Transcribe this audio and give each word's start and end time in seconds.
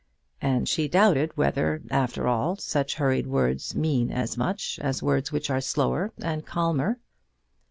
And 0.41 0.67
she 0.67 0.87
doubted 0.87 1.37
whether, 1.37 1.83
after 1.91 2.27
all, 2.27 2.55
such 2.55 2.95
hurried 2.95 3.27
words 3.27 3.75
mean 3.75 4.11
as 4.11 4.35
much 4.35 4.79
as 4.81 5.03
words 5.03 5.31
which 5.31 5.51
are 5.51 5.61
slower 5.61 6.11
and 6.19 6.43
calmer. 6.43 6.97